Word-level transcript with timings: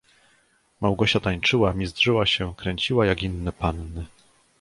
"Małgosia 0.81 1.19
tańczyła, 1.19 1.73
mizdrzyła 1.73 2.25
się, 2.25 2.55
kręciła, 2.55 3.05
jak 3.05 3.23
inne 3.23 3.51
panny." 3.51 4.05